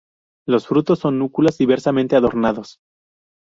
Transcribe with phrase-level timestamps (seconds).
[0.47, 2.79] Los frutos son núculas, diversamente adornados.